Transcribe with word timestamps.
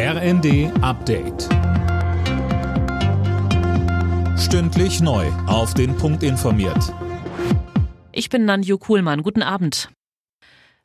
RND 0.00 0.70
Update. 0.80 1.48
Stündlich 4.38 5.00
neu. 5.00 5.26
Auf 5.48 5.74
den 5.74 5.96
Punkt 5.96 6.22
informiert. 6.22 6.94
Ich 8.12 8.30
bin 8.30 8.44
Nanju 8.44 8.78
Kuhlmann. 8.78 9.24
Guten 9.24 9.42
Abend. 9.42 9.90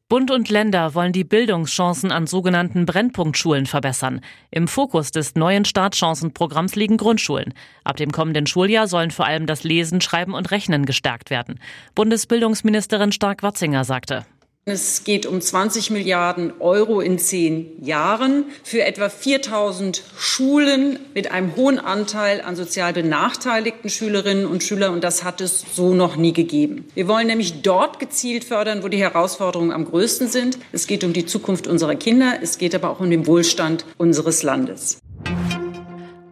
Bund 0.10 0.32
und 0.32 0.50
Länder 0.50 0.96
wollen 0.96 1.14
die 1.14 1.24
Bildungschancen 1.24 2.12
an 2.12 2.26
sogenannten 2.26 2.88
Brennpunktschulen 2.88 3.68
verbessern. 3.68 4.22
Im 4.50 4.68
Fokus 4.68 5.12
des 5.12 5.36
neuen 5.36 5.66
Startchancenprogramms 5.66 6.76
liegen 6.76 6.98
Grundschulen. 6.98 7.54
Ab 7.84 7.98
dem 7.98 8.12
kommenden 8.12 8.48
Schuljahr 8.48 8.88
sollen 8.88 9.12
vor 9.12 9.28
allem 9.28 9.46
das 9.46 9.64
Lesen, 9.64 10.02
Schreiben 10.02 10.34
und 10.34 10.50
Rechnen 10.50 10.88
gestärkt 10.88 11.30
werden. 11.30 11.60
Bundesbildungsministerin 11.94 13.12
Stark-Watzinger 13.12 13.84
sagte. 13.84 14.26
Es 14.66 15.04
geht 15.04 15.26
um 15.26 15.42
20 15.42 15.92
Milliarden 15.92 16.54
Euro 16.62 17.02
in 17.02 17.20
zehn 17.20 17.84
Jahren 17.84 18.46
für 18.64 18.82
etwa 18.82 19.10
4000 19.10 20.02
Schulen 20.18 21.00
mit 21.14 21.32
einem 21.32 21.58
hohen 21.58 21.80
Anteil 21.80 22.40
an 22.40 22.56
sozial 22.56 22.94
benachteiligten 22.94 23.90
Schülerinnen 23.90 24.46
und 24.46 24.64
Schülern. 24.64 24.94
Und 24.94 25.04
das 25.04 25.26
hat 25.26 25.42
es 25.42 25.66
so 25.74 25.94
noch 25.94 26.16
nie 26.16 26.32
gegeben. 26.32 26.86
Wir 26.94 27.10
wollen 27.10 27.28
nämlich 27.28 27.62
dort 27.62 28.00
gezielt 28.00 28.46
fördern, 28.46 28.84
wo 28.84 28.88
die 28.88 29.00
Herausforderungen 29.00 29.74
am 29.74 29.84
größten 29.84 30.30
sind. 30.30 30.58
Es 30.72 30.88
geht 30.88 31.04
um 31.04 31.12
die 31.12 31.26
Zukunft 31.26 31.68
unserer 31.68 31.96
Kinder. 31.96 32.40
Es 32.42 32.58
geht 32.58 32.74
aber 32.74 32.90
auch 32.90 33.02
um 33.02 33.10
den 33.10 33.28
Wohlstand 33.28 33.84
unseres 33.98 34.44
Landes. 34.44 35.03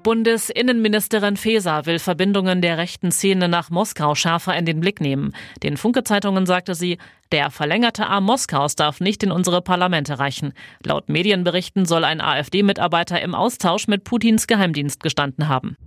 Bundesinnenministerin 0.03 1.37
Faeser 1.37 1.85
will 1.85 1.99
Verbindungen 1.99 2.61
der 2.61 2.77
rechten 2.77 3.11
Szene 3.11 3.47
nach 3.47 3.69
Moskau 3.69 4.15
schärfer 4.15 4.57
in 4.57 4.65
den 4.65 4.79
Blick 4.79 4.99
nehmen. 4.99 5.33
Den 5.61 5.77
Funke-Zeitungen 5.77 6.45
sagte 6.45 6.73
sie, 6.73 6.97
der 7.31 7.51
verlängerte 7.51 8.07
Arm 8.07 8.25
Moskaus 8.25 8.75
darf 8.75 8.99
nicht 8.99 9.23
in 9.23 9.31
unsere 9.31 9.61
Parlamente 9.61 10.19
reichen. 10.19 10.53
Laut 10.83 11.07
Medienberichten 11.07 11.85
soll 11.85 12.03
ein 12.03 12.19
AfD-Mitarbeiter 12.19 13.21
im 13.21 13.35
Austausch 13.35 13.87
mit 13.87 14.03
Putins 14.03 14.47
Geheimdienst 14.47 15.01
gestanden 15.01 15.47
haben. 15.47 15.77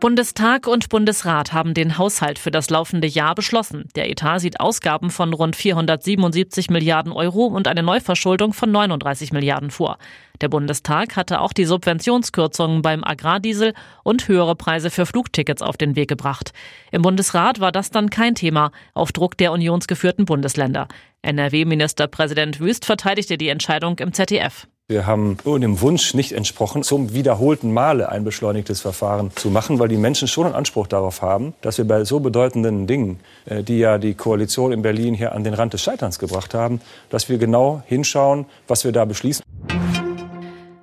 Bundestag 0.00 0.68
und 0.68 0.90
Bundesrat 0.90 1.52
haben 1.52 1.74
den 1.74 1.98
Haushalt 1.98 2.38
für 2.38 2.52
das 2.52 2.70
laufende 2.70 3.08
Jahr 3.08 3.34
beschlossen. 3.34 3.88
Der 3.96 4.08
Etat 4.08 4.38
sieht 4.38 4.60
Ausgaben 4.60 5.10
von 5.10 5.32
rund 5.32 5.56
477 5.56 6.70
Milliarden 6.70 7.10
Euro 7.10 7.46
und 7.46 7.66
eine 7.66 7.82
Neuverschuldung 7.82 8.52
von 8.52 8.70
39 8.70 9.32
Milliarden 9.32 9.72
vor. 9.72 9.98
Der 10.40 10.48
Bundestag 10.48 11.16
hatte 11.16 11.40
auch 11.40 11.52
die 11.52 11.64
Subventionskürzungen 11.64 12.80
beim 12.80 13.02
Agrardiesel 13.02 13.74
und 14.04 14.28
höhere 14.28 14.54
Preise 14.54 14.90
für 14.90 15.04
Flugtickets 15.04 15.62
auf 15.62 15.76
den 15.76 15.96
Weg 15.96 16.08
gebracht. 16.08 16.52
Im 16.92 17.02
Bundesrat 17.02 17.58
war 17.58 17.72
das 17.72 17.90
dann 17.90 18.08
kein 18.08 18.36
Thema 18.36 18.70
auf 18.94 19.10
Druck 19.10 19.36
der 19.36 19.50
unionsgeführten 19.50 20.26
Bundesländer. 20.26 20.86
NRW-Ministerpräsident 21.22 22.60
Wüst 22.60 22.84
verteidigte 22.84 23.36
die 23.36 23.48
Entscheidung 23.48 23.98
im 23.98 24.12
ZDF. 24.12 24.68
Wir 24.90 25.06
haben 25.06 25.36
dem 25.44 25.82
Wunsch 25.82 26.14
nicht 26.14 26.32
entsprochen, 26.32 26.82
zum 26.82 27.12
wiederholten 27.12 27.74
Male 27.74 28.08
ein 28.08 28.24
beschleunigtes 28.24 28.80
Verfahren 28.80 29.30
zu 29.36 29.50
machen, 29.50 29.78
weil 29.78 29.88
die 29.88 29.98
Menschen 29.98 30.28
schon 30.28 30.46
einen 30.46 30.54
Anspruch 30.54 30.86
darauf 30.86 31.20
haben, 31.20 31.52
dass 31.60 31.76
wir 31.76 31.86
bei 31.86 32.04
so 32.04 32.20
bedeutenden 32.20 32.86
Dingen, 32.86 33.20
äh, 33.44 33.62
die 33.62 33.80
ja 33.80 33.98
die 33.98 34.14
Koalition 34.14 34.72
in 34.72 34.80
Berlin 34.80 35.12
hier 35.12 35.32
an 35.32 35.44
den 35.44 35.52
Rand 35.52 35.74
des 35.74 35.82
Scheiterns 35.82 36.18
gebracht 36.18 36.54
haben, 36.54 36.80
dass 37.10 37.28
wir 37.28 37.36
genau 37.36 37.82
hinschauen, 37.84 38.46
was 38.66 38.84
wir 38.84 38.92
da 38.92 39.04
beschließen. 39.04 39.44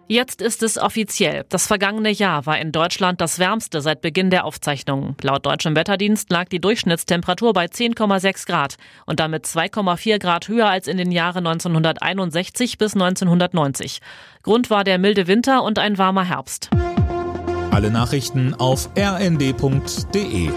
Jetzt 0.08 0.42
ist 0.44 0.62
es 0.62 0.78
offiziell. 0.78 1.46
Das 1.50 1.66
vergangene 1.66 2.12
Jahr 2.12 2.46
war 2.46 2.60
in 2.60 2.72
Deutschland 2.72 3.22
das 3.22 3.40
wärmste 3.40 3.82
seit 3.82 4.02
Beginn 4.02 4.30
der 4.30 4.46
Aufzeichnungen. 4.46 5.16
Laut 5.24 5.48
deutschem 5.48 5.76
Wetterdienst 5.76 6.30
lag 6.30 6.48
die 6.48 6.60
Durchschnittstemperatur 6.60 7.54
bei 7.54 7.66
10,6 7.66 8.46
Grad 8.46 8.76
und 9.08 9.20
damit 9.20 9.46
2,4 9.46 10.20
Grad 10.20 10.48
höher 10.48 10.70
als 10.70 10.88
in 10.88 10.98
den 10.98 11.12
Jahren 11.12 11.48
1961 11.48 12.78
bis 12.78 12.94
1990. 12.94 14.00
Grund 14.44 14.70
war 14.70 14.84
der 14.84 15.00
milde 15.00 15.26
Winter 15.26 15.64
und 15.64 15.80
ein 15.80 15.98
warmer 15.98 16.24
Herbst. 16.24 16.70
Alle 17.72 17.90
Nachrichten 17.90 18.54
auf 18.54 18.90
rnd.de 18.96 20.52